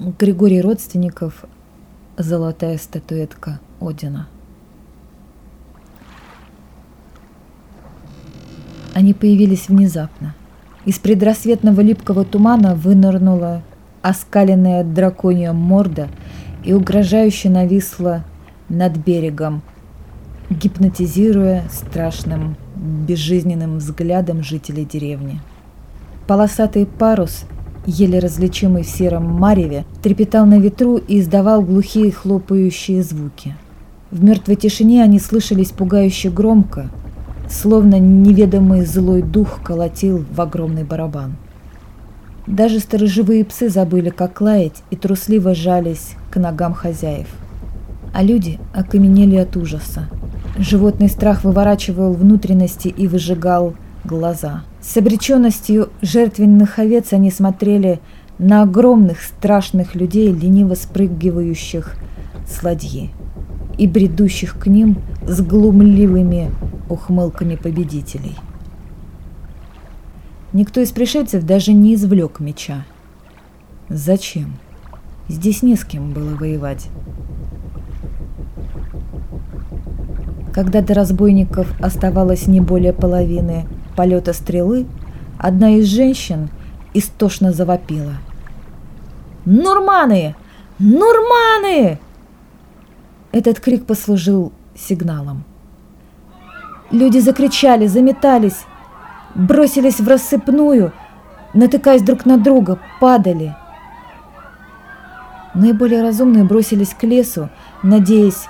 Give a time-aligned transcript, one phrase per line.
[0.00, 1.44] Григорий Родственников
[2.16, 4.28] «Золотая статуэтка Одина».
[8.94, 10.34] Они появились внезапно.
[10.86, 13.60] Из предрассветного липкого тумана вынырнула
[14.00, 16.08] оскаленная драконья морда
[16.64, 18.24] и угрожающе нависла
[18.70, 19.60] над берегом,
[20.48, 25.42] гипнотизируя страшным безжизненным взглядом жителей деревни.
[26.26, 27.44] Полосатый парус,
[27.86, 33.54] еле различимый в сером мареве, трепетал на ветру и издавал глухие хлопающие звуки.
[34.10, 36.90] В мертвой тишине они слышались пугающе громко,
[37.48, 41.36] словно неведомый злой дух колотил в огромный барабан.
[42.46, 47.28] Даже сторожевые псы забыли, как лаять, и трусливо жались к ногам хозяев.
[48.12, 50.08] А люди окаменели от ужаса.
[50.58, 54.64] Животный страх выворачивал внутренности и выжигал глаза.
[54.80, 58.00] С обреченностью жертвенных овец они смотрели
[58.38, 61.96] на огромных страшных людей, лениво спрыгивающих
[62.46, 63.10] с ладьи
[63.76, 66.50] и бредущих к ним с глумливыми
[66.88, 68.34] ухмылками победителей.
[70.52, 72.84] Никто из пришельцев даже не извлек меча.
[73.88, 74.56] Зачем?
[75.28, 76.88] Здесь не с кем было воевать.
[80.52, 83.66] Когда до разбойников оставалось не более половины
[84.00, 84.86] полета стрелы,
[85.36, 86.48] одна из женщин
[86.94, 88.14] истошно завопила.
[89.44, 90.34] «Нурманы!
[90.78, 91.98] Нурманы!»
[93.30, 95.44] Этот крик послужил сигналом.
[96.90, 98.64] Люди закричали, заметались,
[99.34, 100.94] бросились в рассыпную,
[101.52, 103.54] натыкаясь друг на друга, падали.
[105.52, 107.50] Наиболее разумные бросились к лесу,
[107.82, 108.46] надеясь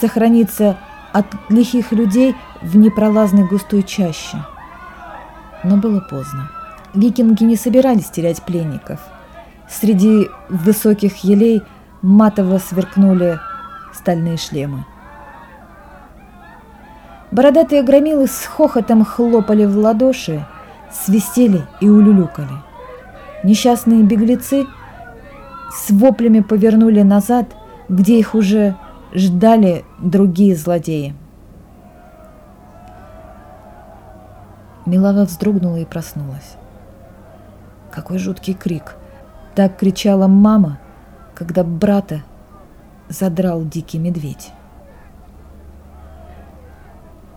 [0.00, 0.78] сохраниться
[1.12, 4.38] от лихих людей в непролазной густой чаще.
[5.64, 6.50] Но было поздно.
[6.94, 9.00] Викинги не собирались терять пленников.
[9.68, 11.62] Среди высоких елей
[12.02, 13.38] матово сверкнули
[13.92, 14.84] стальные шлемы.
[17.32, 20.46] Бородатые громилы с хохотом хлопали в ладоши,
[20.92, 22.62] свистели и улюлюкали.
[23.42, 24.66] Несчастные беглецы
[25.70, 27.54] с воплями повернули назад,
[27.88, 28.76] где их уже
[29.12, 31.14] ждали другие злодеи.
[34.86, 36.56] Милава вздрогнула и проснулась.
[37.90, 38.96] Какой жуткий крик!
[39.56, 40.78] Так кричала мама,
[41.34, 42.22] когда брата
[43.08, 44.52] задрал дикий медведь.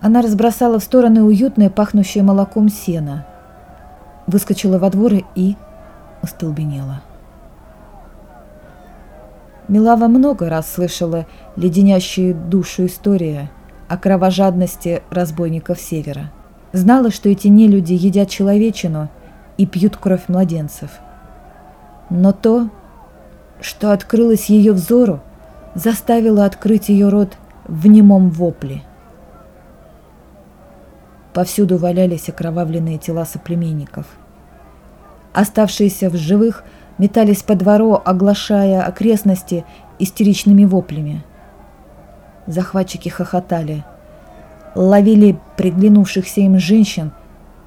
[0.00, 3.26] Она разбросала в стороны уютное, пахнущее молоком сено,
[4.26, 5.56] выскочила во двор и
[6.22, 7.02] остолбенела.
[9.68, 13.50] Милава много раз слышала леденящие душу история
[13.88, 16.30] о кровожадности разбойников Севера.
[16.72, 19.08] Знала, что эти нелюди едят человечину
[19.56, 20.90] и пьют кровь младенцев.
[22.10, 22.70] Но то,
[23.60, 25.20] что открылось ее взору,
[25.74, 28.82] заставило открыть ее рот в немом вопле.
[31.32, 34.06] Повсюду валялись окровавленные тела соплеменников.
[35.32, 36.64] Оставшиеся в живых
[36.98, 39.64] метались по двору, оглашая окрестности
[39.98, 41.24] истеричными воплями.
[42.46, 43.84] Захватчики хохотали,
[44.74, 47.12] ловили приглянувшихся им женщин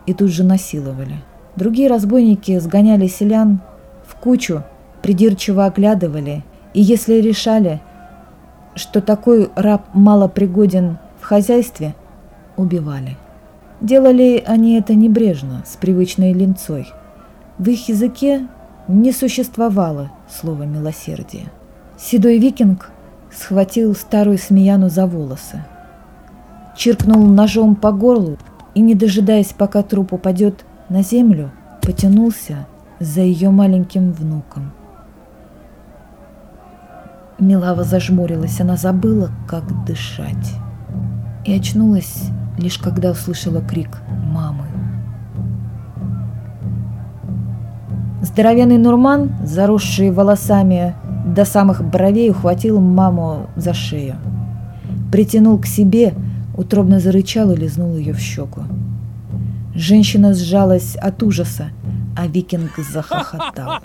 [0.05, 1.17] и тут же насиловали.
[1.55, 3.61] Другие разбойники сгоняли селян
[4.05, 4.63] в кучу,
[5.01, 6.43] придирчиво оглядывали,
[6.73, 7.81] и если решали–
[8.75, 11.95] что такой раб мало пригоден в хозяйстве,
[12.57, 13.17] убивали.
[13.81, 16.87] Делали они это небрежно, с привычной линцой.
[17.57, 18.47] В их языке
[18.87, 21.45] не существовало слова «милосердие».
[21.97, 22.89] Седой викинг
[23.31, 25.63] схватил старую смеяну за волосы,
[26.75, 28.37] чиркнул ножом по горлу
[28.75, 31.51] и, не дожидаясь, пока труп упадет на землю,
[31.81, 32.67] потянулся
[32.99, 34.71] за ее маленьким внуком.
[37.39, 40.53] Милава зажмурилась, она забыла, как дышать.
[41.45, 44.01] И очнулась лишь когда услышала крик
[44.31, 44.65] мамы.
[48.21, 50.95] Здоровенный Нурман, заросший волосами
[51.25, 54.15] до самых бровей, ухватил маму за шею.
[55.11, 56.13] Притянул к себе,
[56.55, 58.61] утробно зарычал и лизнул ее в щеку.
[59.75, 61.69] Женщина сжалась от ужаса,
[62.15, 63.79] а викинг захохотал.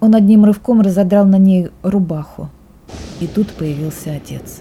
[0.00, 2.50] Он одним рывком разодрал на ней рубаху.
[3.20, 4.60] И тут появился отец.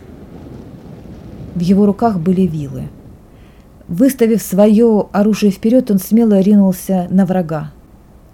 [1.56, 2.84] В его руках были вилы.
[3.88, 7.72] Выставив свое оружие вперед, он смело ринулся на врага.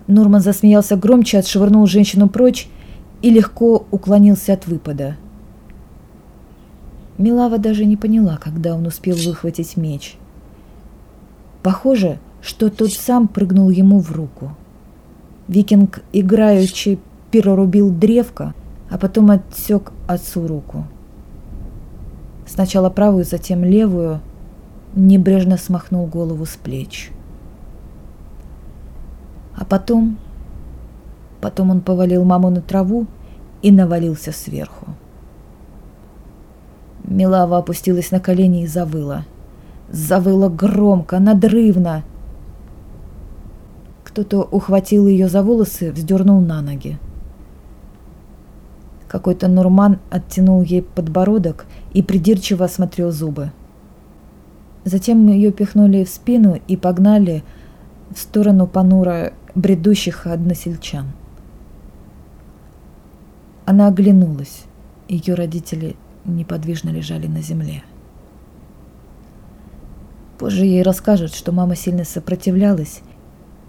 [0.08, 2.68] Норман засмеялся громче, отшвырнул женщину прочь
[3.22, 5.16] и легко уклонился от выпада.
[7.18, 10.18] Милава даже не поняла, когда он успел выхватить меч.
[11.62, 14.56] Похоже, что тот сам прыгнул ему в руку–
[15.48, 17.00] Викинг играючи
[17.32, 18.54] перерубил древко,
[18.90, 20.86] а потом отсек отцу руку.
[22.46, 24.22] Сначала правую, затем левую,
[24.96, 27.12] небрежно смахнул голову с плеч.
[29.56, 30.18] А потом...
[31.42, 33.06] Потом он повалил маму на траву
[33.62, 34.88] и навалился сверху.
[37.04, 39.26] Милава опустилась на колени и завыла.
[39.90, 42.04] Завыла громко, надрывно.
[44.04, 46.98] Кто-то ухватил ее за волосы, вздернул на ноги.
[49.08, 53.52] Какой-то Нурман оттянул ей подбородок и придирчиво осмотрел зубы.
[54.86, 57.44] Затем ее пихнули в спину и погнали
[58.10, 61.06] в сторону понура бредущих односельчан.
[63.66, 64.64] Она оглянулась.
[65.08, 67.84] Ее родители неподвижно лежали на земле.
[70.38, 73.02] Позже ей расскажут, что мама сильно сопротивлялась,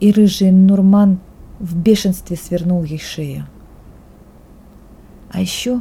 [0.01, 1.19] и рыжий Нурман
[1.61, 3.47] в бешенстве свернул ей шею.
[5.31, 5.81] А еще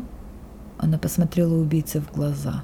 [0.77, 2.63] она посмотрела убийце в глаза.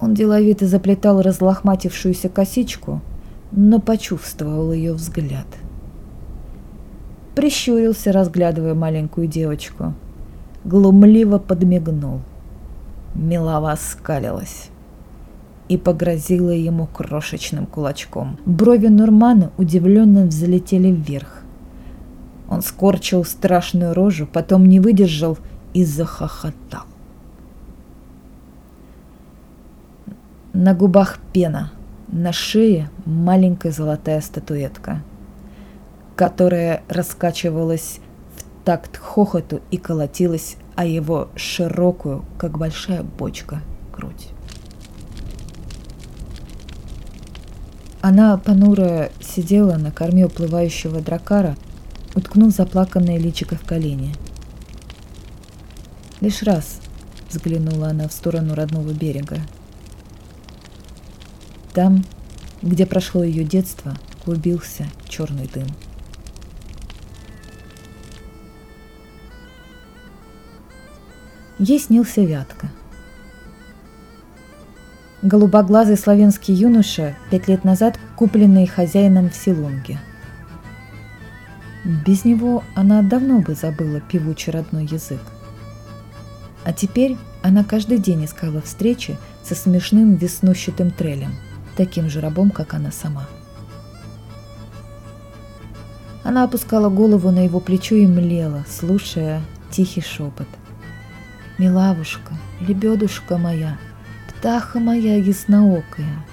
[0.00, 3.00] Он деловито заплетал разлохматившуюся косичку,
[3.50, 5.46] но почувствовал ее взгляд.
[7.34, 9.94] Прищурился, разглядывая маленькую девочку.
[10.66, 12.22] Глумливо подмигнул.
[13.14, 14.70] Милава скалилась
[15.68, 18.36] и погрозила ему крошечным кулачком.
[18.44, 21.44] Брови Нурмана удивленно взлетели вверх.
[22.48, 25.38] Он скорчил страшную рожу, потом не выдержал
[25.72, 26.82] и захохотал.
[30.52, 31.70] На губах пена,
[32.08, 35.00] на шее маленькая золотая статуэтка,
[36.16, 38.00] которая раскачивалась
[38.66, 44.28] такт хохоту и колотилась о его широкую, как большая бочка, грудь.
[48.02, 51.56] Она, понурая, сидела на корме уплывающего дракара,
[52.16, 54.12] уткнув заплаканное личико в колени.
[56.20, 56.80] Лишь раз
[57.30, 59.38] взглянула она в сторону родного берега.
[61.72, 62.04] Там,
[62.62, 65.68] где прошло ее детство, клубился черный дым.
[71.58, 72.68] Ей снился Вятка.
[75.22, 79.98] Голубоглазый славянский юноша, пять лет назад купленный хозяином в Силунге–
[81.86, 85.20] без него она давно бы забыла певучий родной язык.
[86.64, 91.36] А теперь она каждый день искала встречи со смешным веснущатым трелем,
[91.76, 93.28] таким же рабом, как она сама.
[96.24, 100.48] Она опускала голову на его плечо и млела, слушая тихий шепот.
[101.58, 103.78] «Милавушка, лебедушка моя,
[104.28, 106.24] птаха моя ясноокая».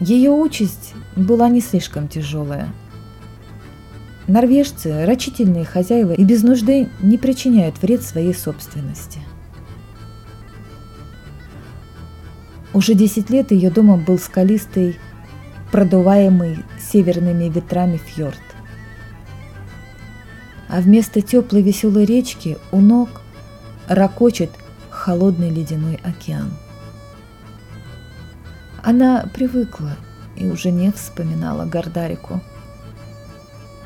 [0.00, 2.68] Ее участь была не слишком тяжелая.
[4.28, 9.20] Норвежцы– рачительные хозяева и без нужды не причиняют вред своей собственности.
[12.72, 14.98] Уже 10 лет ее домом был скалистый,
[15.72, 18.38] продуваемый северными ветрами фьорд.
[20.68, 23.22] А вместо теплой веселой речки у ног
[23.88, 24.50] ракочет
[24.90, 26.52] холодный ледяной океан.
[28.82, 29.96] Она привыкла–
[30.38, 32.40] и уже не вспоминала Гордарику.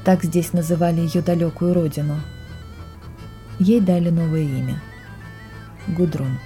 [0.05, 2.21] Так здесь называли ее далекую родину.
[3.59, 4.81] Ей дали новое имя–
[5.89, 6.39] Гудрун.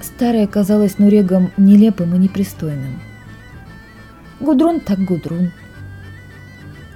[0.00, 3.00] Старое казалось Нурегом нелепым и непристойным.
[4.40, 5.52] Гудрун так Гудрун.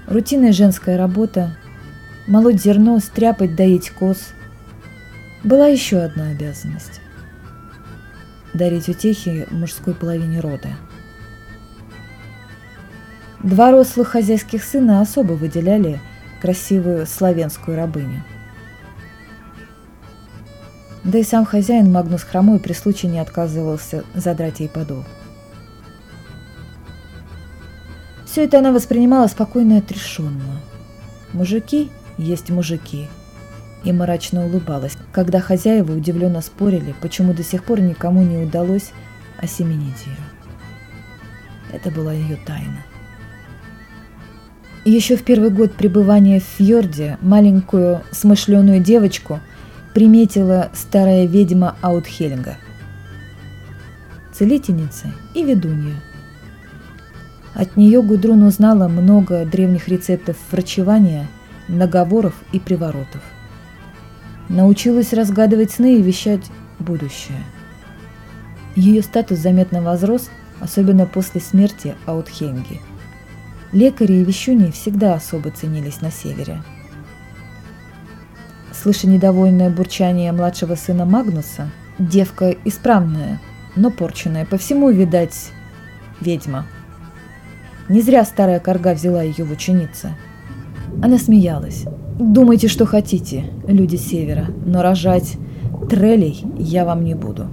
[0.07, 1.57] Рутинная женская работа,
[2.27, 4.19] молоть зерно, стряпать, доить коз.
[5.45, 7.01] Была еще одна обязанность–
[8.55, 10.69] дарить утехи мужской половине рода–
[13.43, 15.99] Два рослых хозяйских сына особо выделяли
[16.43, 18.23] красивую славянскую рабыню.
[21.05, 25.05] Да и сам хозяин Магнус Хромой при случае не отказывался задрать ей подол.
[28.27, 30.61] Все это она воспринимала спокойно и отрешенно.
[31.33, 33.09] Мужики есть мужики.
[33.83, 38.91] И мрачно улыбалась, когда хозяева удивленно спорили, почему до сих пор никому не удалось
[39.39, 40.17] осеменить ее.
[41.73, 42.85] Это была ее тайна.
[44.85, 49.41] Еще в первый год пребывания в фьорде маленькую смышленую девочку
[49.95, 52.57] приметила старая ведьма Аутхелинга.
[54.33, 55.97] Целительница и ведунья.
[57.55, 61.29] От нее Гудрун узнала много древних рецептов врачевания,
[61.71, 63.23] наговоров и приворотов.
[64.49, 67.39] Научилась разгадывать сны и вещать будущее.
[68.77, 72.81] Ее статус заметно возрос, особенно после смерти Аутхенги.
[73.73, 76.63] Лекари и вещуни всегда особо ценились на севере.
[78.73, 83.41] Слыша недовольное бурчание младшего сына Магнуса, девка исправная,
[83.77, 85.53] но порченная, по всему, видать,
[86.21, 86.67] ведьма.
[87.89, 90.17] Не зря старая корга взяла ее в ученицы.
[91.03, 91.87] Она смеялась.
[92.19, 95.39] «Думайте, что хотите, люди севера, но рожать
[95.89, 97.47] трелей я вам не буду».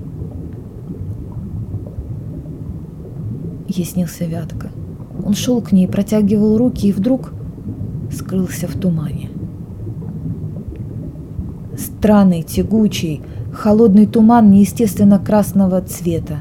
[3.67, 4.69] Ей снился Вятка.
[5.25, 7.33] Он шел к ней, протягивал руки и вдруг
[8.11, 9.29] скрылся в тумане.
[11.77, 13.21] Странный, тягучий,
[13.53, 16.39] холодный туман неестественно красного цвета.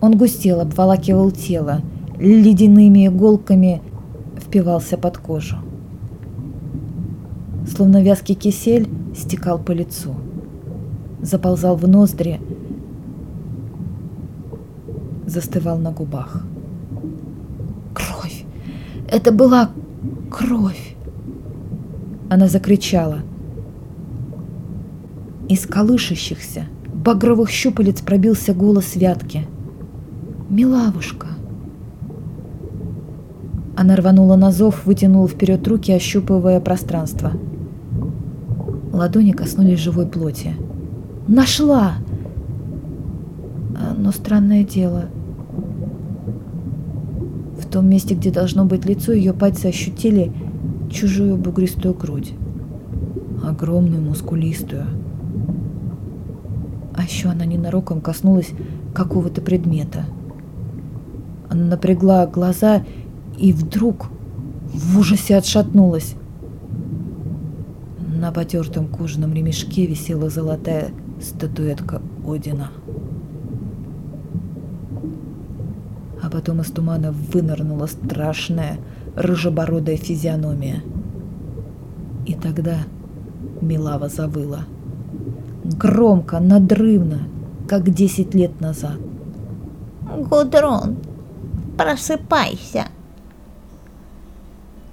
[0.00, 1.82] Он густел, обволакивал тело,
[2.18, 3.82] ледяными иголками
[4.38, 5.56] впивался под кожу.
[7.76, 10.14] Словно вязкий кисель стекал по лицу,
[11.20, 12.40] заползал в ноздри,
[15.26, 16.42] застывал на губах.
[17.92, 18.44] Кровь!
[19.12, 19.72] Это была
[20.30, 20.96] кровь!
[22.30, 23.18] Она закричала.
[25.50, 26.64] Из колышащихся,
[26.94, 29.46] багровых щупалец пробился голос Вятки.
[30.48, 31.26] «Милавушка!»
[33.76, 37.32] Она рванула на зов, вытянула вперед руки, ощупывая пространство.
[38.96, 40.54] Ладони коснулись живой плоти.
[41.28, 41.96] «Нашла!»
[43.98, 45.06] Но странное дело.
[47.60, 50.32] В том месте, где должно быть лицо, ее пальцы ощутили
[50.90, 52.32] чужую бугристую грудь.
[53.44, 54.86] Огромную, мускулистую.
[56.94, 58.52] А еще она ненароком коснулась
[58.94, 60.06] какого-то предмета.
[61.50, 62.82] Она напрягла глаза
[63.36, 64.06] и вдруг
[64.72, 66.14] в ужасе отшатнулась.
[68.16, 70.88] На потертом кожаном ремешке висела золотая
[71.20, 72.70] статуэтка Одина.
[76.22, 78.78] А потом из тумана вынырнула страшная
[79.16, 80.82] рыжебородая физиономия.
[82.24, 82.78] И тогда
[83.60, 84.64] Милава завыла.
[85.64, 87.28] Громко, надрывно,
[87.68, 88.96] как десять лет назад.
[90.30, 90.96] «Гудрон,
[91.76, 92.86] просыпайся!»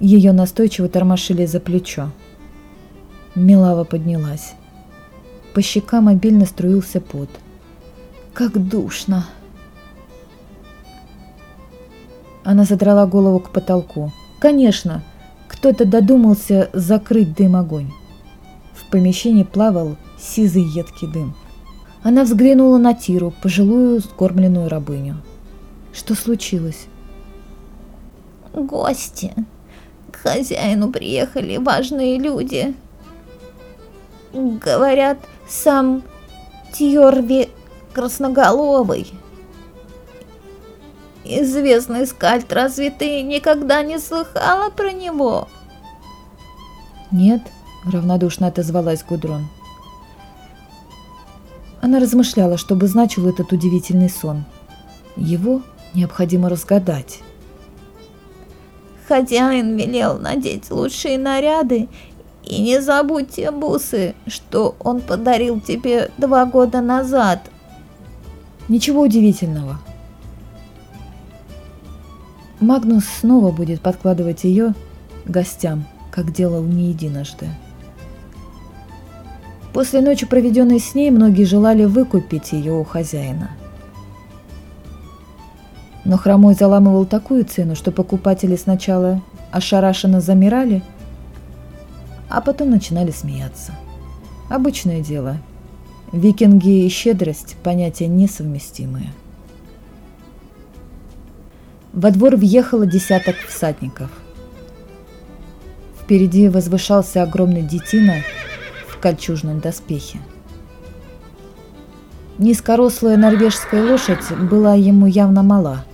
[0.02, 2.10] Ее настойчиво тормошили за плечо.
[3.36, 4.54] Милава поднялась.
[5.54, 7.30] По щекам обильно струился пот.
[8.34, 9.26] Как душно.
[12.44, 14.12] Она задрала голову к потолку.
[14.40, 15.04] Конечно,
[15.48, 17.92] кто-то додумался закрыть дым огонь.
[18.74, 21.36] В помещении плавал сизый едкий дым.
[22.04, 25.18] Она взглянула на Тиру, пожилую скормленную рабыню.
[25.94, 26.88] Что случилось?
[28.54, 29.34] «Гости»,
[30.14, 32.76] к хозяину приехали важные люди.
[34.34, 36.04] Говорят, сам
[36.74, 37.50] Тьорви
[37.94, 39.14] Красноголовый.
[41.24, 45.48] Известный скальд, разве ты никогда не слыхала про него?
[47.12, 47.42] Нет,
[47.86, 49.48] равнодушно отозвалась Гудрон.
[51.82, 54.46] Она размышляла, что бы значил этот удивительный сон.
[55.16, 55.62] Его
[55.94, 57.20] необходимо разгадать.
[59.08, 61.90] Хозяин велел надеть лучшие наряды
[62.44, 67.50] и не забудь те бусы, что он подарил тебе два года назад.
[68.68, 69.80] Ничего удивительного.
[72.60, 74.74] Магнус снова будет подкладывать ее
[75.26, 77.48] гостям, как делал не единожды.
[79.74, 83.52] После ночи, проведенной с ней, многие желали выкупить ее у хозяина–
[86.06, 89.22] но хромой заламывал такую цену, что покупатели сначала
[89.52, 90.84] ошарашенно замирали,
[92.34, 93.74] а потом начинали смеяться.
[94.50, 95.38] Обычное дело.
[96.12, 99.14] Викинги и щедрость– понятия несовместимые.
[101.94, 104.10] Во двор въехало десяток всадников.
[106.02, 108.16] Впереди возвышался огромный детина
[108.88, 110.18] в кольчужном доспехе.
[112.40, 115.86] Низкорослая норвежская лошадь была ему явно мала–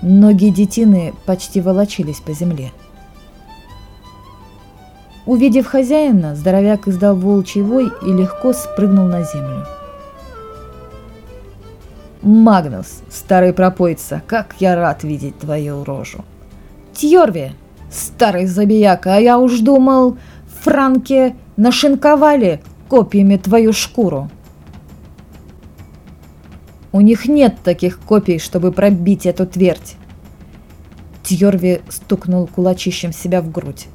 [0.00, 2.70] Ноги детины почти волочились по земле.
[5.28, 9.66] Увидев хозяина, здоровяк издал волчий вой и легко спрыгнул на землю.
[12.22, 16.24] «Магнус, старый пропойца, как я рад видеть твою рожу!»
[16.94, 17.52] «Тьорви,
[17.90, 20.16] старый забияка, а я уж думал,
[20.62, 24.30] франки нашинковали копьями твою шкуру!»
[26.90, 29.96] У них нет таких копий, чтобы пробить эту твердь.
[31.22, 33.88] Тьорви стукнул кулачищем себя в грудь.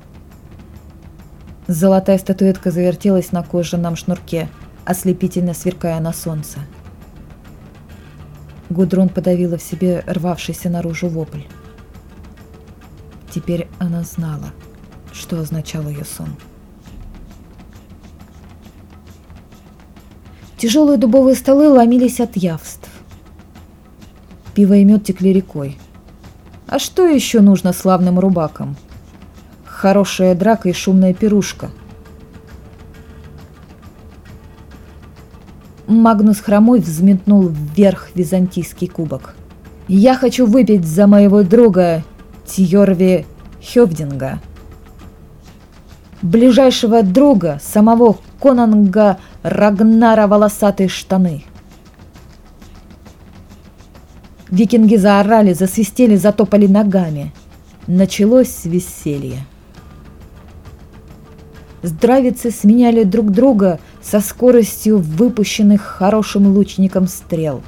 [1.67, 4.49] Золотая статуэтка завертелась на кожаном шнурке,
[4.83, 6.59] ослепительно сверкая на солнце.
[8.69, 11.43] Гудрон подавила в себе рвавшийся наружу вопль.
[13.33, 14.51] Теперь она знала,
[15.13, 16.35] что означал ее сон.
[20.57, 22.89] Тяжелые дубовые столы ломились от явств.
[24.53, 25.77] Пиво и мед текли рекой.
[26.67, 28.75] А что еще нужно славным рубакам?
[29.83, 31.69] Хорошая драка и шумная пирушка.
[35.87, 39.35] Магнус Хромой взметнул вверх византийский кубок.
[39.89, 42.05] «Я хочу выпить за моего друга
[42.45, 43.25] Тьорви
[43.61, 44.39] Хёвдинга,
[46.21, 51.43] ближайшего друга самого Конанга Рагнара волосатые штаны».
[54.49, 57.33] Викинги заорали, засвистели, затопали ногами.
[57.85, 59.45] Началось веселье.
[61.83, 67.61] Здравицы сменяли друг друга со скоростью выпущенных хорошим лучником стрел.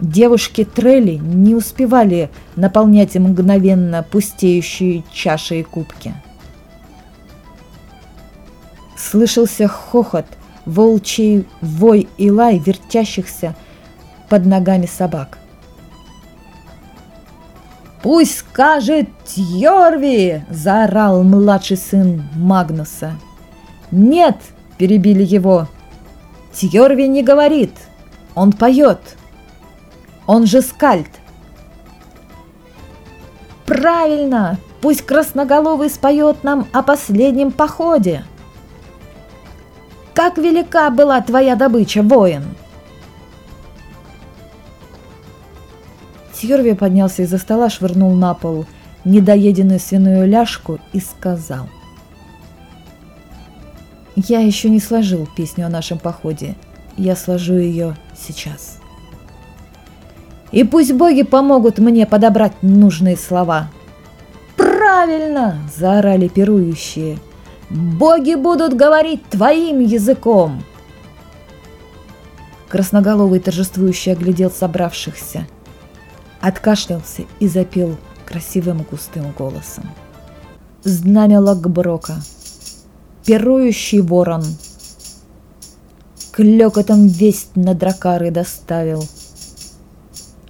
[0.00, 6.14] Девушки Трелли не успевали наполнять мгновенно пустеющие чаши и кубки.
[8.96, 10.26] Слышался хохот,
[10.64, 13.54] волчий вой и лай вертящихся
[14.30, 15.38] под ногами собак.
[18.02, 23.12] «Пусть скажет Йорви!»– заорал младший сын Магнуса.
[23.92, 24.36] «Нет!»–
[24.78, 25.68] перебили его.
[26.52, 27.72] «Тьорви не говорит,
[28.34, 28.98] он поет.
[30.26, 31.08] Он же скальд!»
[33.66, 34.58] «Правильно!
[34.80, 38.24] Пусть Красноголовый споет нам о последнем походе!»
[40.12, 42.42] «Как велика была твоя добыча, воин!»
[46.42, 48.66] Сьерви поднялся из-за стола, швырнул на пол
[49.04, 51.68] недоеденную свиную ляжку и сказал.
[54.16, 56.56] «Я еще не сложил песню о нашем походе.
[56.96, 58.80] Я сложу ее сейчас.
[60.50, 63.70] И пусть боги помогут мне подобрать нужные слова».
[64.56, 67.18] «Правильно!»– заорали пирующие.
[67.70, 70.64] «Боги будут говорить твоим языком!»
[72.68, 75.46] Красноголовый торжествующе оглядел собравшихся–
[76.42, 79.88] откашлялся и запел красивым густым голосом.
[80.82, 82.20] Знамя Лакброка,
[83.24, 84.44] пирующий ворон,
[86.32, 89.06] Клёкотом весть на дракары доставил.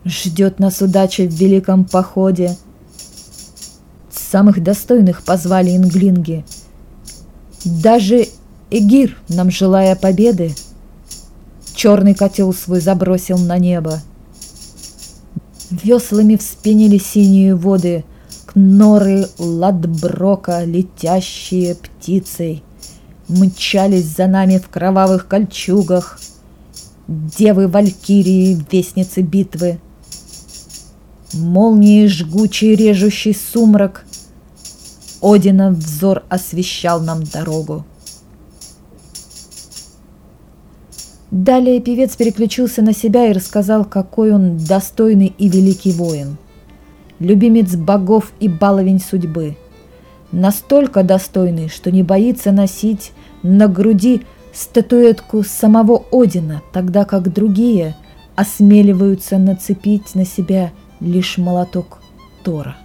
[0.05, 2.57] Ждет нас удача в великом походе.
[4.11, 6.45] Самых достойных позвали инглинги.
[7.65, 8.29] Даже
[8.71, 10.55] Эгир, нам желая победы,
[11.75, 14.01] Черный котел свой забросил на небо—
[15.73, 18.05] Веслами вспенили синие воды,
[18.45, 22.63] Кноры ладброка, летящие птицей,
[23.29, 26.21] Мчались за нами в кровавых кольчугах,
[27.09, 29.81] Девы валькирии, вестницы битвы.
[31.33, 34.05] Молнии жгучий режущий сумрак,
[35.23, 37.87] Одина взор освещал нам дорогу.
[41.33, 46.37] Далее певец переключился на себя и рассказал, какой он достойный и великий воин.
[47.21, 49.57] Любимец богов и баловень судьбы.
[50.31, 54.21] Настолько достойный, что не боится носить на груди
[54.53, 57.97] статуэтку самого Одина, тогда как другие
[58.37, 62.03] осмеливаются нацепить на себя лишь молоток
[62.45, 62.77] Тора.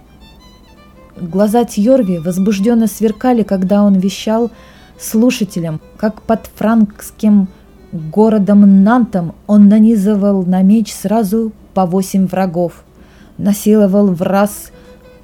[1.20, 4.50] Глаза Тьорви возбужденно сверкали, когда он вещал
[4.98, 7.48] слушателям, как под франкским
[7.92, 12.84] Городом Нантом он нанизывал на меч сразу по восемь врагов,
[13.38, 14.72] насиловал в раз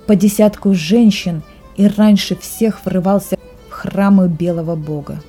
[0.06, 1.42] по десятку женщин
[1.76, 3.36] и раньше всех врывался
[3.68, 5.20] в храмы белого бога.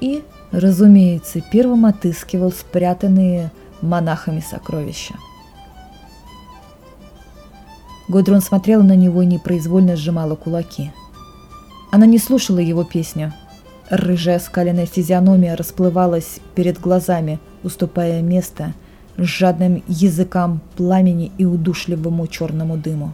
[0.00, 3.50] И, разумеется, первым отыскивал спрятанные
[3.82, 5.14] монахами сокровища.
[8.08, 10.92] Гудрун смотрела на него и непроизвольно сжимала кулаки.
[11.92, 13.34] Она не слушала его песню–
[13.96, 18.74] Рыжая скаленная физиономия расплывалась перед глазами, уступая место
[19.16, 23.12] жадным языкам пламени и удушливому черному дыму.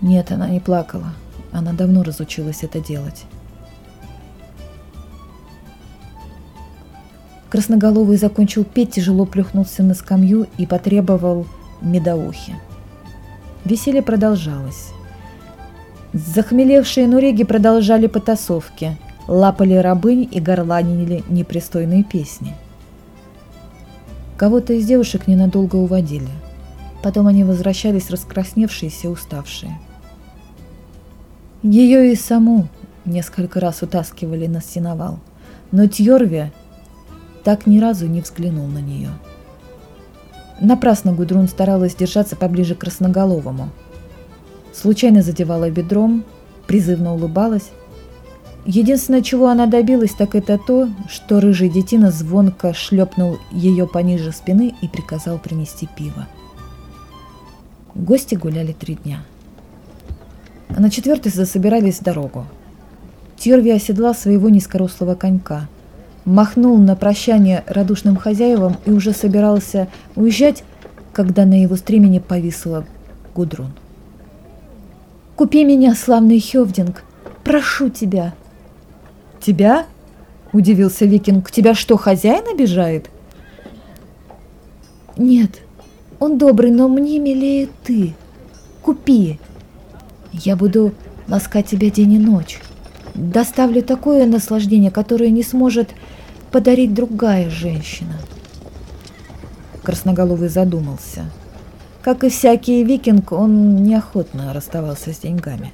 [0.00, 1.14] Нет, она не плакала.
[1.52, 3.26] Она давно разучилась это делать.
[7.48, 11.46] Красноголовый закончил петь, тяжело плюхнулся на скамью и потребовал
[11.80, 12.56] медоухи.
[13.64, 14.88] Веселье продолжалось.
[16.12, 18.98] Захмелевшие нуреги продолжали потасовки,
[19.28, 22.54] лапали рабынь и горланили непристойные песни.
[24.36, 26.28] Кого-то из девушек ненадолго уводили.
[27.02, 29.78] Потом они возвращались раскрасневшиеся и уставшие.
[31.62, 32.68] Ее и саму
[33.04, 35.18] несколько раз утаскивали на сеновал,
[35.70, 36.52] но Тьорве
[37.42, 39.10] так ни разу не взглянул на нее.
[40.60, 43.70] Напрасно Гудрун старалась держаться поближе к красноголовому.
[44.72, 46.24] Случайно задевала бедром,
[46.66, 47.70] призывно улыбалась.
[48.64, 54.74] Единственное, чего она добилась, так это то, что рыжий детина звонко шлепнул ее пониже спины
[54.80, 56.28] и приказал принести пиво.
[57.94, 59.24] Гости гуляли три дня.
[60.74, 62.46] А на четвертый засобирались в дорогу.
[63.36, 65.68] Тьорви оседлал своего низкорослого конька,
[66.24, 70.64] махнул на прощание радушным хозяевам и уже собирался уезжать,
[71.12, 72.86] когда на его стремени повисла
[73.34, 73.72] Гудрун.
[75.42, 77.02] «Купи меня, славный Хевдинг!
[77.42, 78.32] Прошу тебя!»
[79.40, 79.86] «Тебя?»–
[80.52, 81.50] удивился Викинг.
[81.50, 83.10] «Тебя что, хозяин обижает?»
[85.16, 85.50] «Нет,
[86.20, 88.14] он добрый, но мне милее ты.
[88.82, 89.40] Купи.
[90.30, 90.92] Я буду
[91.26, 92.60] ласкать тебя день и ночь.
[93.16, 95.90] Доставлю такое наслаждение, которое не сможет
[96.52, 98.14] подарить другая женщина.
[99.82, 101.24] Красноголовый задумался.
[102.02, 105.72] Как и всякий викинг, он неохотно расставался с деньгами.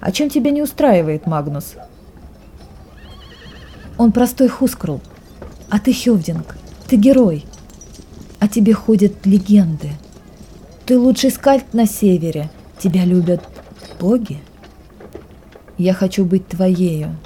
[0.00, 1.74] «А чем тебя не устраивает, Магнус?»
[3.98, 5.00] «Он простой хускрул,
[5.70, 7.44] а ты Хевдинг, ты герой.
[8.38, 9.90] О тебе ходят легенды.
[10.84, 13.40] Ты лучший скальд на севере, тебя любят
[13.98, 14.38] боги.
[15.78, 17.16] Я хочу быть твоею,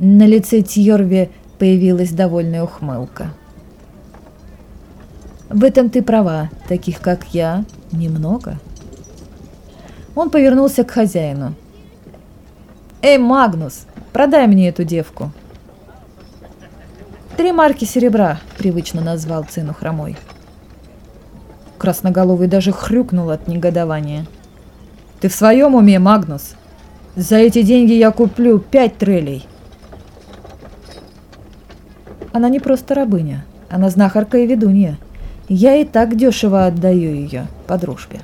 [0.00, 3.34] на лице Тьорви появилась довольная ухмылка.
[5.50, 8.56] В этом ты права, таких как я немного.
[10.14, 11.54] Он повернулся к хозяину.
[13.02, 15.32] «Эй, Магнус, продай мне эту девку!»
[17.36, 20.16] «Три марки серебра»,— привычно назвал цену хромой.
[21.78, 24.26] Красноголовый даже хрюкнул от негодования.
[25.20, 26.54] «Ты в своем уме, Магнус?
[27.16, 29.48] За эти деньги я куплю пять трелей!»
[32.32, 34.96] Она не просто рабыня, она знахарка и ведунья.
[35.52, 38.20] Я и так дешево отдаю ее по дружбе.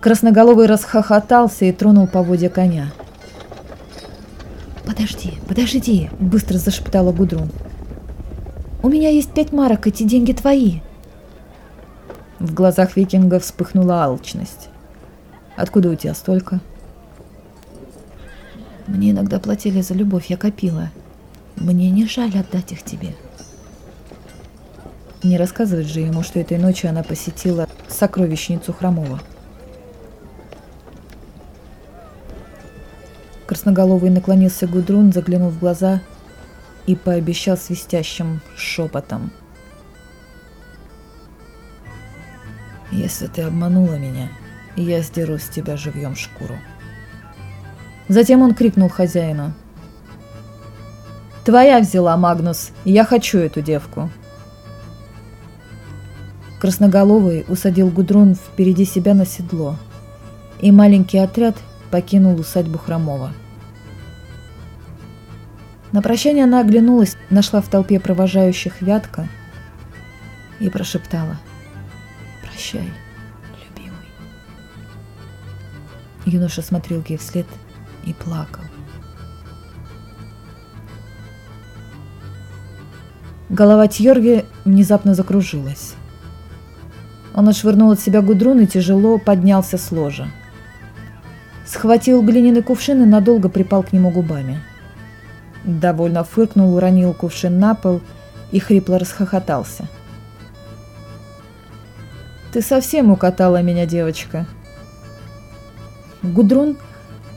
[0.00, 2.92] Красноголовый расхохотался и тронул поводья коня.
[4.84, 7.50] «Подожди, подожди!»– быстро зашептала Гудрун.
[8.82, 10.80] «У меня есть пять марок, эти деньги твои!»
[12.38, 14.68] В глазах викинга вспыхнула алчность.
[15.56, 16.60] «Откуда у тебя столько?»
[18.86, 20.90] «Мне иногда платили за любовь, я копила»,
[21.56, 23.14] мне не жаль отдать их тебе.
[25.24, 29.20] Не рассказывать же ему, что этой ночью она посетила сокровищницу Хромова.
[33.46, 36.00] Красноголовый наклонился к Гудрун, заглянул в глаза
[36.86, 39.32] и пообещал свистящим шепотом.
[42.92, 44.28] «Если ты обманула меня,
[44.76, 46.54] я сдеру с тебя живьем шкуру».
[48.08, 49.52] Затем он крикнул хозяину–
[51.44, 52.70] Твоя взяла, Магнус.
[52.86, 54.08] Я хочу эту девку.
[56.64, 59.76] Красноголовый усадил Гудрун впереди себя на седло,
[60.62, 61.58] и маленький отряд
[61.90, 63.34] покинул усадьбу Хромова.
[65.92, 69.28] На прощание она оглянулась, нашла в толпе провожающих Вятка
[70.58, 71.36] и прошептала
[72.42, 72.88] «Прощай,
[73.68, 74.08] любимый».
[76.24, 77.46] Юноша смотрел ей вслед
[78.06, 78.64] и плакал.
[83.50, 85.96] Голова Тьорги внезапно закружилась.
[87.34, 90.28] Он отшвырнул от себя гудрун и тяжело поднялся с ложа.
[91.66, 94.60] Схватил глиняный кувшин и надолго припал к нему губами.
[95.64, 98.00] Довольно фыркнул, уронил кувшин на пол
[98.52, 99.88] и хрипло расхохотался.
[102.52, 104.46] «Ты совсем укатала меня, девочка!»
[106.22, 106.76] Гудрун,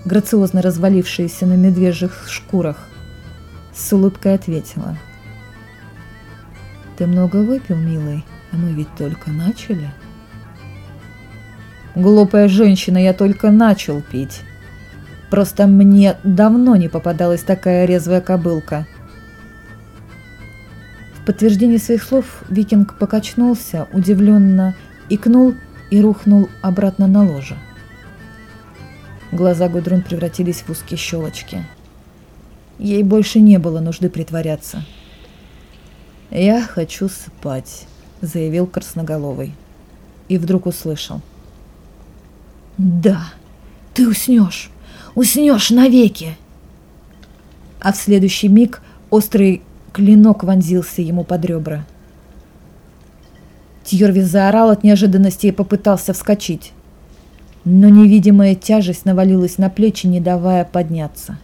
[0.05, 2.87] грациозно развалившаяся на медвежьих шкурах,
[3.73, 4.97] с улыбкой ответила–
[6.97, 9.91] ты много выпил, милый, а мы ведь только начали.
[11.95, 14.41] Глупая женщина, я только начал пить.
[15.29, 18.85] Просто мне давно не попадалась такая резвая кобылка.
[21.15, 24.75] В подтверждение своих слов викинг покачнулся, удивленно
[25.09, 25.55] икнул
[25.89, 27.57] и рухнул обратно на ложе.
[29.31, 31.65] Глаза Гудрун превратились в узкие щелочки.
[32.79, 34.85] Ей больше не было нужды притворяться.
[36.29, 37.87] «Я хочу спать»,—
[38.21, 39.53] заявил Красноголовый.
[40.27, 41.21] И вдруг услышал.
[42.77, 43.33] «Да,
[43.93, 44.69] ты уснешь,
[45.15, 46.37] уснешь навеки!»
[47.79, 49.61] А в следующий миг острый
[49.93, 51.85] клинок вонзился ему под ребра.
[53.83, 56.73] Тьорви заорал от неожиданности и попытался вскочить.
[57.63, 61.37] Но невидимая тяжесть навалилась на плечи, не давая подняться.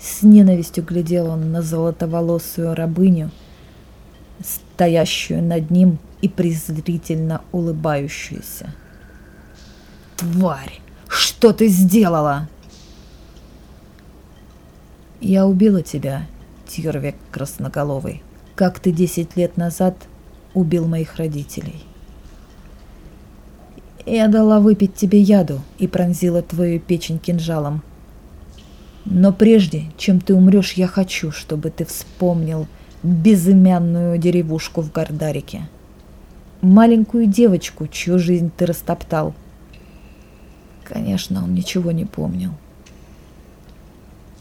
[0.00, 3.30] С ненавистью глядел он на золотоволосую рабыню,
[4.42, 8.74] стоящую над ним и презрительно улыбающуюся.
[10.16, 10.80] «Тварь!
[11.08, 12.48] Что ты сделала?»
[15.20, 16.26] «Я убила тебя,
[16.66, 18.22] Тьервек Красноголовый,
[18.54, 19.96] как ты десять лет назад
[20.54, 21.84] убил моих родителей.
[24.06, 27.82] Я дала выпить тебе яду и пронзила твою печень кинжалом.
[29.04, 32.66] Но прежде, чем ты умрешь, я хочу, чтобы ты вспомнил
[33.02, 35.68] безымянную деревушку в Гордарике.
[36.60, 39.34] Маленькую девочку, чью жизнь ты растоптал.
[40.84, 42.50] Конечно, он ничего не помнил.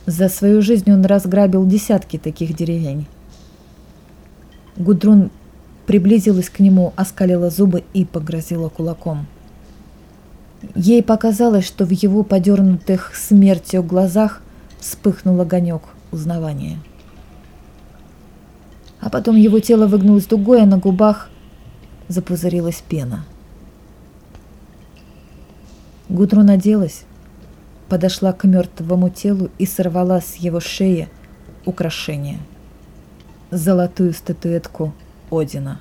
[0.06, 3.06] За свою жизнь он разграбил десятки таких деревень.
[4.76, 5.30] Гудрун
[5.86, 9.28] приблизилась к нему, оскалила зубы и погрозила кулаком.
[10.76, 14.41] Ей показалось, что в его подернутых смертью глазах
[14.80, 16.80] вспыхнул огонек узнавания.
[19.02, 21.30] А потом его тело выгнулось дугой, а на губах
[22.08, 23.24] запузырилась пена.
[26.10, 27.06] Гудрун оделась,
[27.88, 31.08] подошла к мертвому телу и сорвала с его шеи
[31.66, 32.40] украшение–
[33.52, 34.94] золотую статуэтку
[35.32, 35.80] Одина.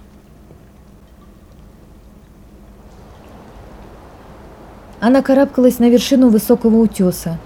[5.01, 7.39] Она карабкалась на вершину высокого утеса,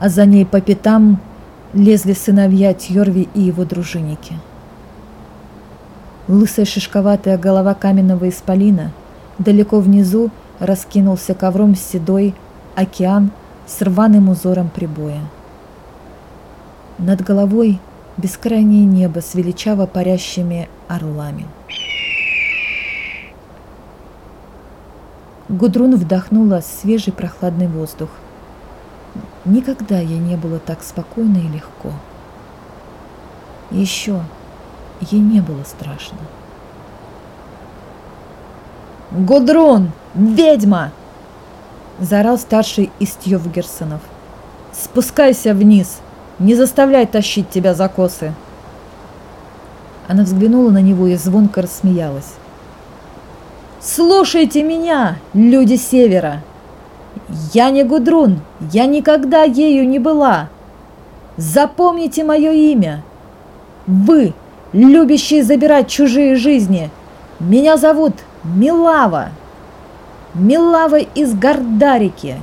[0.00, 1.20] а за ней по пятам
[1.72, 4.34] лезли сыновья Тьорви и его дружинники.
[6.28, 8.92] Лысая шишковатая голова каменного исполина
[9.38, 12.34] далеко внизу раскинулся ковром седой
[12.74, 13.30] океан
[13.66, 15.22] с рваным узором прибоя.
[16.98, 17.80] Над головой
[18.18, 21.46] бескрайнее небо с величаво парящими орлами.
[25.48, 28.10] Гудрун вдохнула свежий прохладный воздух.
[29.46, 31.92] Никогда ей не было так спокойно и легко.
[33.70, 34.20] Еще
[35.00, 36.18] ей не было страшно.
[39.10, 39.92] «Гудрун!
[40.14, 40.92] Ведьма!»
[41.98, 44.00] Заорал старший из Тьёвгерсонов.
[44.72, 45.98] «Спускайся вниз!
[46.38, 48.34] Не заставляй тащить тебя за косы!»
[50.06, 52.34] Она взглянула на него и звонко рассмеялась.
[53.80, 56.42] «Слушайте меня, люди Севера!
[57.52, 58.40] Я не Гудрун,
[58.72, 60.48] я никогда ею не была!
[61.36, 63.02] Запомните мое имя!
[63.86, 64.34] Вы,
[64.72, 66.90] любящие забирать чужие жизни,
[67.40, 69.30] меня зовут Милава!»
[70.34, 72.36] Милавой из Гордарики.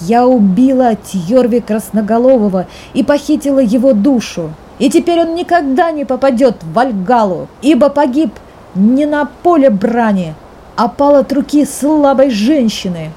[0.00, 4.52] Я убила Тьорви Красноголового и похитила его душу.
[4.78, 8.32] И теперь он никогда не попадет в Вальгалу, ибо погиб
[8.74, 10.34] не на поле брани,
[10.76, 13.10] а пал от руки слабой женщины.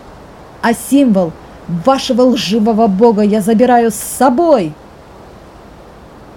[0.61, 1.31] А символ
[1.85, 4.73] вашего лживого бога я забираю с собой.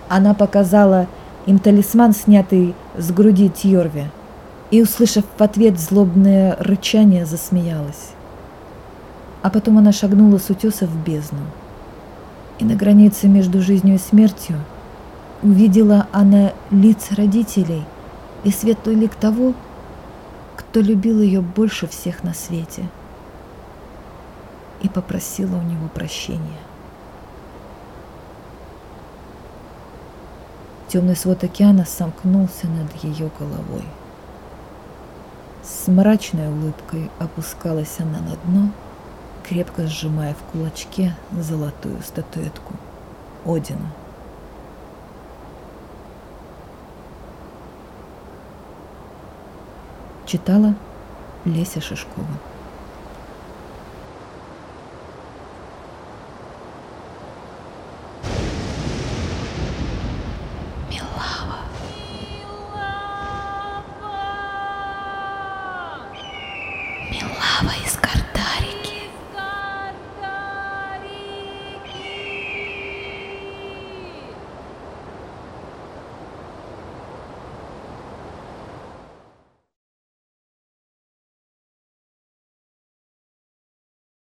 [0.09, 1.07] Она показала
[1.47, 4.07] им талисман, снятый с груди Тьорви
[4.71, 8.11] и, услышав в ответ злобное рычание, засмеялась.
[9.43, 11.41] А потом она шагнула с утеса в бездну.
[12.59, 14.57] И на границе между жизнью и смертью
[15.43, 17.85] увидела она лиц родителей
[18.45, 19.55] и светлый лик того,
[20.57, 22.89] кто любил ее больше всех на свете,
[24.83, 26.64] и попросила у него прощения.
[30.89, 33.85] Темный свод океана сомкнулся над ее головой.
[35.63, 38.71] С мрачной улыбкой опускалась она на дно,
[39.49, 42.75] крепко сжимая в кулачке золотую статуэтку
[43.45, 43.91] Одина.
[50.27, 50.75] Читала
[51.45, 52.27] Леся Шишкова.